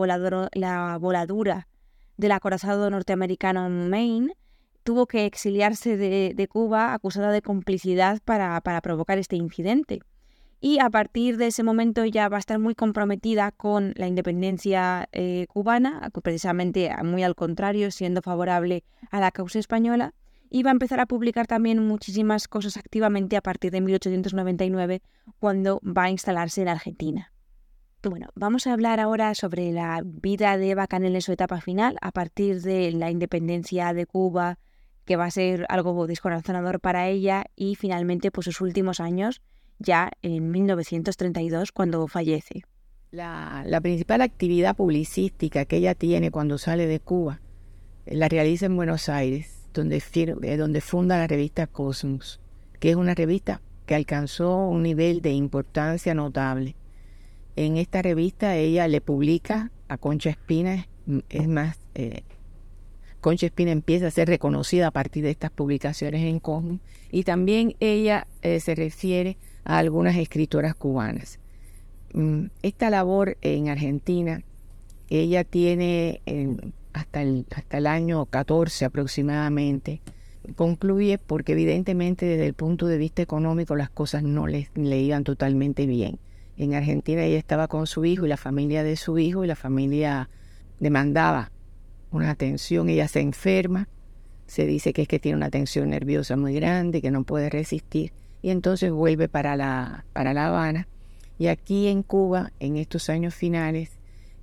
[0.54, 1.68] la voladura
[2.16, 4.38] del acorazado norteamericano Maine,
[4.84, 10.00] tuvo que exiliarse de, Cuba acusada de complicidad para provocar este incidente
[10.62, 15.10] y a partir de ese momento ya va a estar muy comprometida con la independencia
[15.12, 20.14] eh, cubana, precisamente muy al contrario, siendo favorable a la causa española,
[20.52, 25.02] y va a empezar a publicar también muchísimas cosas activamente a partir de 1899,
[25.40, 27.34] cuando va a instalarse en Argentina.
[28.04, 31.98] Bueno, vamos a hablar ahora sobre la vida de Eva Canel en su etapa final,
[32.02, 34.60] a partir de la independencia de Cuba,
[35.06, 39.42] que va a ser algo descorazonador para ella, y finalmente pues sus últimos años,
[39.82, 42.64] ya en 1932 cuando fallece.
[43.12, 47.42] La, principal actividad publicística que ella tiene cuando sale de Cuba
[48.06, 52.40] eh, la realiza en Buenos Aires, donde, eh, donde funda la revista Cosmos,
[52.80, 56.78] que es una revista que alcanzó un nivel de importancia notable.
[57.58, 60.88] En esta revista ella le publica a Concha Espina,
[61.28, 62.24] es más, eh,
[63.20, 66.80] Concha Espina empieza a ser reconocida a partir de estas publicaciones en Cosmos,
[67.12, 71.40] y también ella se refiere a algunas escritoras cubanas.
[72.14, 74.44] Mm, esta labor en Argentina,
[75.10, 76.22] ella tiene
[76.94, 80.02] hasta, el, hasta el año 14 aproximadamente,
[80.56, 85.24] concluye porque evidentemente desde el punto de vista económico las cosas no le, le iban
[85.24, 86.20] totalmente bien.
[86.58, 89.56] En Argentina ella estaba con su hijo y la familia de su hijo y la
[89.56, 90.30] familia
[90.80, 91.52] demandaba
[92.12, 93.88] una atención, ella se enferma,
[94.48, 98.12] se dice que es que tiene una tensión nerviosa muy grande, que no puede resistir
[98.42, 100.88] y entonces vuelve para La, para la Habana.
[101.38, 103.92] Y aquí en Cuba, en estos años finales,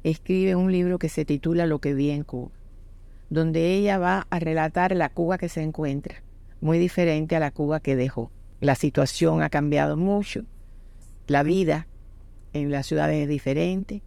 [0.02, 2.50] escribe un libro que se titula Lo que vi en Cuba,
[3.30, 6.22] donde ella va a relatar la Cuba que se encuentra,
[6.60, 8.30] muy diferente a la Cuba que dejó.
[8.60, 10.44] La situación ha cambiado mucho,
[11.26, 11.86] la vida
[12.52, 14.02] en las ciudades es diferente,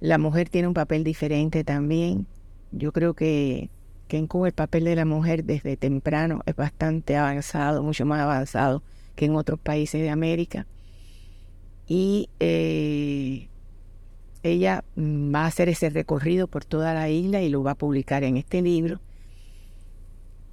[0.00, 2.26] la mujer tiene un papel diferente también.
[2.70, 3.70] Yo creo que,
[4.08, 8.20] que en Cuba el papel de la mujer desde temprano es bastante avanzado, mucho más
[8.20, 8.82] avanzado
[9.16, 10.66] que en otros países de América.
[11.88, 13.48] Y eh,
[14.42, 18.22] ella va a hacer ese recorrido por toda la isla y lo va a publicar
[18.22, 19.00] en este libro.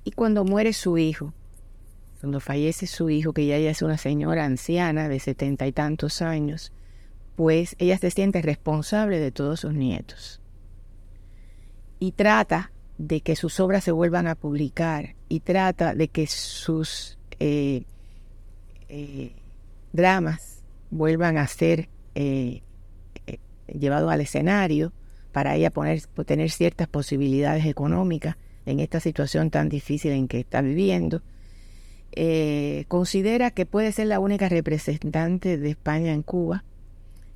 [0.03, 1.33] Y cuando muere su hijo,
[2.19, 6.71] cuando fallece su hijo, que ya es una señora anciana de setenta y tantos años,
[7.35, 10.41] pues ella se siente responsable de todos sus nietos.
[11.99, 17.17] Y trata de que sus obras se vuelvan a publicar y trata de que sus
[17.39, 17.83] eh,
[18.89, 19.31] eh,
[19.91, 22.61] dramas vuelvan a ser eh,
[23.25, 24.93] eh, llevados al escenario
[25.31, 30.61] para ella poner, tener ciertas posibilidades económicas en esta situación tan difícil en que está
[30.61, 31.21] viviendo.
[32.87, 36.63] considera que puede ser la única representante de España en Cuba.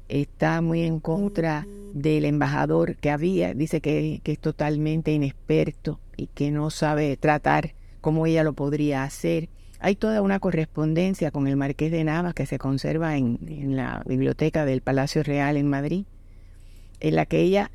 [0.07, 3.53] Está muy en contra del embajador que había.
[3.53, 9.03] Dice que, que es totalmente inexperto y que no sabe tratar como ella lo podría
[9.03, 9.49] hacer.
[9.79, 13.37] Hay toda una correspondencia con el Marqués de Navas que se conserva en,
[13.75, 16.05] la biblioteca del Palacio Real en Madrid,
[16.99, 17.71] en la que ella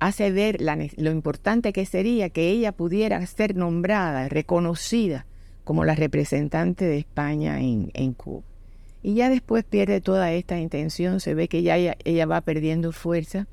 [0.00, 5.26] hace ver lo importante que sería que ella pudiera ser nombrada, reconocida
[5.64, 8.42] como la representante de España en, Cuba.
[9.02, 13.46] Y ya después pierde toda esta intención, se ve que ya ella, va perdiendo fuerza,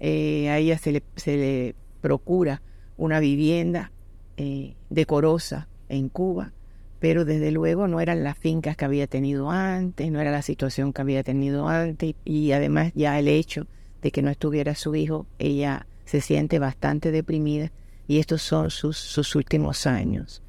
[0.00, 2.60] eh, a ella se le, se le, procura
[2.98, 3.92] una vivienda
[4.36, 6.52] eh, decorosa en Cuba,
[7.04, 10.94] pero desde luego no eran las fincas que había tenido antes, no era la situación
[10.94, 13.66] que había tenido antes, y además ya el hecho
[14.00, 17.72] de que no estuviera su hijo, ella se siente bastante deprimida
[18.08, 20.42] y estos son sus, sus últimos años.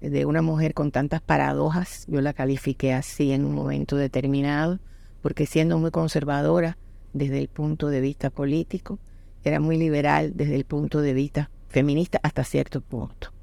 [0.00, 4.80] De una mujer con tantas paradojas, yo la califiqué así en un momento determinado,
[5.22, 6.76] porque siendo muy conservadora
[7.12, 8.98] desde el punto de vista político,
[9.44, 13.33] era muy liberal desde el punto de vista feminista hasta cierto punto.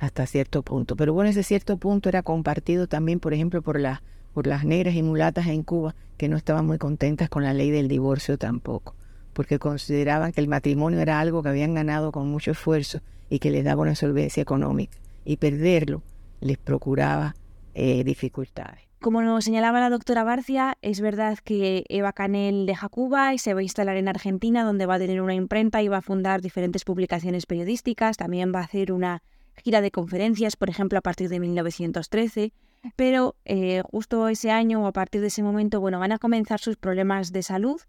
[0.00, 0.96] Hasta cierto punto.
[0.96, 4.94] Pero bueno, ese cierto punto era compartido también, por ejemplo, por, la, por las negras
[4.94, 8.96] y mulatas en Cuba, que no estaban muy contentas con la ley del divorcio tampoco,
[9.34, 13.50] porque consideraban que el matrimonio era algo que habían ganado con mucho esfuerzo y que
[13.50, 16.02] les daba una solvencia económica, y perderlo
[16.40, 17.36] les procuraba
[17.74, 18.80] eh, dificultades.
[19.00, 23.54] Como nos señalaba la doctora Barcia, es verdad que Eva Canel deja Cuba y se
[23.54, 26.42] va a instalar en Argentina, donde va a tener una imprenta y va a fundar
[26.42, 28.18] diferentes publicaciones periodísticas.
[28.18, 29.22] También va a hacer una
[29.60, 32.52] gira de conferencias, por ejemplo, a partir de 1913.
[32.96, 36.60] Pero eh, justo ese año o a partir de ese momento, bueno, van a comenzar
[36.60, 37.80] sus problemas de salud.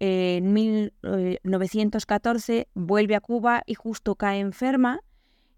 [0.00, 5.00] en 1914 eh, vuelve a Cuba y justo cae enferma.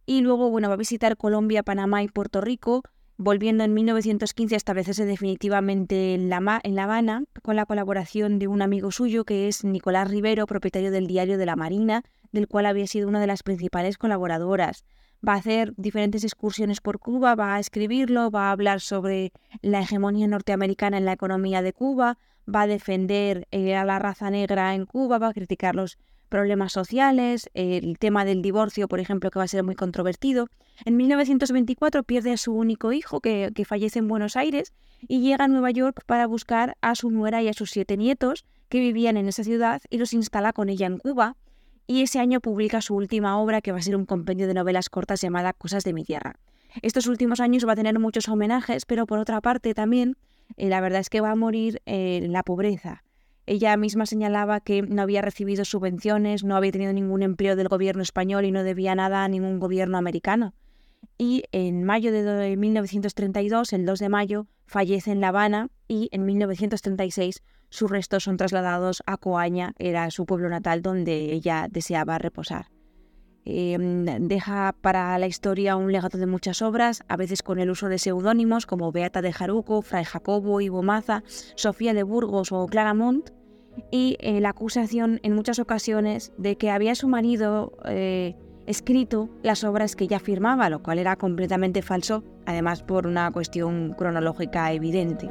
[0.07, 2.83] Y luego, bueno, va a visitar Colombia, Panamá y Puerto Rico
[3.17, 8.49] volviendo en 1915 a establecerse definitivamente en La, en la Habana, con la colaboración de
[8.49, 12.03] un amigo suyo que es Nicolás Rivero, propietario del Diario de la Marina,
[12.33, 14.85] del cual había sido una de las principales colaboradoras.
[15.27, 19.81] Va a hacer diferentes excursiones por Cuba, va a escribirlo, va a hablar sobre la
[19.81, 22.19] hegemonía norteamericana en la economía de Cuba,
[22.53, 25.99] va a defender eh, a la raza negra en Cuba, va a criticar los
[26.29, 30.49] problemas sociales, el tema del divorcio, por ejemplo, que va a ser muy controvertido.
[30.85, 34.73] En 1924 pierde a su único hijo, que, fallece en Buenos Aires,
[35.07, 38.45] y llega a Nueva York para buscar a su nuera y a sus siete nietos,
[38.69, 41.37] que vivían en esa ciudad, y los instala con ella en Cuba.
[41.87, 44.89] Y ese año publica su última obra, que va a ser un compendio de novelas
[44.89, 46.37] cortas llamada Cosas de mi tierra.
[46.83, 50.17] Estos últimos años va a tener muchos homenajes, pero por otra parte también,
[50.57, 53.05] eh, la verdad es que va a morir en la pobreza.
[53.47, 58.03] Ella misma señalaba que no había recibido subvenciones, no había tenido ningún empleo del gobierno
[58.03, 60.55] español y no debía nada a ningún gobierno americano.
[61.19, 66.25] Y en mayo de 1932, el 2 de mayo, fallece en La Habana y en
[66.25, 67.43] 1936
[67.75, 72.67] sus restos son trasladados a Coaña, era su pueblo natal donde ella deseaba reposar.
[73.45, 77.89] Em, deja para la historia un legado de muchas obras, a veces con el uso
[77.89, 81.25] de seudónimos como Beata de Jaruco, Fray Jacobo, Ivo Maza,
[81.57, 83.31] Sofía de Burgos o Clara Montt,
[83.91, 88.37] y eh, la acusación en muchas ocasiones de que había su marido eh,
[88.69, 93.95] escrito las obras que ella firmaba, lo cual era completamente falso, además por una cuestión
[93.99, 95.29] cronológica evidente.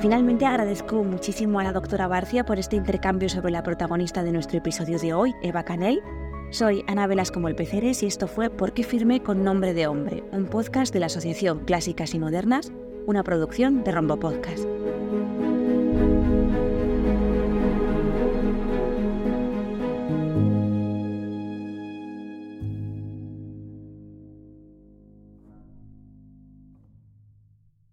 [0.00, 4.58] Finalmente agradezco muchísimo a la doctora Barcia por este intercambio sobre la protagonista de nuestro
[4.58, 6.02] episodio de hoy, Eva Canel.
[6.50, 9.86] Soy Ana Velas como el Peceres y esto fue ¿Por qué firmé con nombre de
[9.86, 10.22] hombre?
[10.32, 12.72] Un podcast de la Asociación Clásicas y Modernas,
[13.06, 14.66] una producción de Rombo Podcast.